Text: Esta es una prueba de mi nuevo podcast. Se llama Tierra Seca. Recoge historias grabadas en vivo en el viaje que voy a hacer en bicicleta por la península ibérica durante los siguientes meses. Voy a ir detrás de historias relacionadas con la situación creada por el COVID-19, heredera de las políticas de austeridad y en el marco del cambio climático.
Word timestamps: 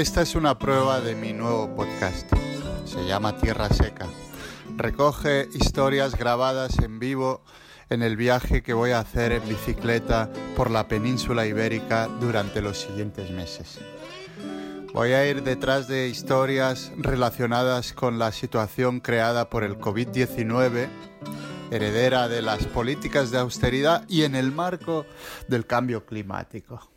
Esta 0.00 0.22
es 0.22 0.34
una 0.34 0.58
prueba 0.58 1.02
de 1.02 1.14
mi 1.14 1.34
nuevo 1.34 1.76
podcast. 1.76 2.26
Se 2.86 3.04
llama 3.04 3.36
Tierra 3.36 3.68
Seca. 3.68 4.06
Recoge 4.78 5.46
historias 5.52 6.16
grabadas 6.16 6.78
en 6.78 6.98
vivo 6.98 7.42
en 7.90 8.02
el 8.02 8.16
viaje 8.16 8.62
que 8.62 8.72
voy 8.72 8.92
a 8.92 9.00
hacer 9.00 9.32
en 9.32 9.46
bicicleta 9.46 10.30
por 10.56 10.70
la 10.70 10.88
península 10.88 11.44
ibérica 11.44 12.08
durante 12.18 12.62
los 12.62 12.78
siguientes 12.78 13.30
meses. 13.30 13.78
Voy 14.94 15.12
a 15.12 15.28
ir 15.28 15.42
detrás 15.42 15.86
de 15.86 16.08
historias 16.08 16.92
relacionadas 16.96 17.92
con 17.92 18.18
la 18.18 18.32
situación 18.32 19.00
creada 19.00 19.50
por 19.50 19.64
el 19.64 19.76
COVID-19, 19.76 20.88
heredera 21.70 22.26
de 22.28 22.40
las 22.40 22.64
políticas 22.64 23.30
de 23.30 23.38
austeridad 23.38 24.06
y 24.08 24.22
en 24.22 24.34
el 24.34 24.50
marco 24.50 25.04
del 25.46 25.66
cambio 25.66 26.06
climático. 26.06 26.90